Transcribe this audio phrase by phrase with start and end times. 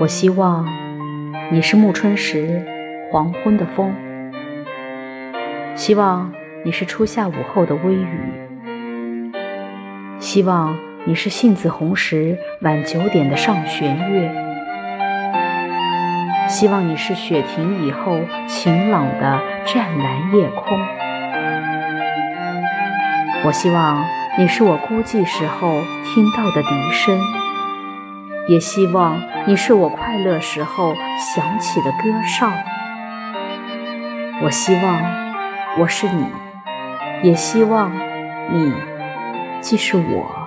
[0.00, 0.66] 我希望
[1.52, 2.64] 你是暮春时
[3.10, 3.94] 黄昏的风，
[5.76, 6.32] 希望
[6.64, 9.32] 你是初夏午后的微雨，
[10.18, 14.34] 希望你是杏子红时晚九点的上弦月，
[16.48, 18.18] 希望你是雪停以后
[18.48, 20.78] 晴朗的湛蓝夜空。
[23.44, 24.04] 我希望
[24.38, 27.16] 你是我孤寂时候听到的笛声。
[28.46, 32.52] 也希望你是我快乐时候响起的歌哨。
[34.42, 35.02] 我希望
[35.78, 36.26] 我是你，
[37.22, 37.90] 也希望
[38.52, 38.72] 你
[39.62, 40.43] 既是我。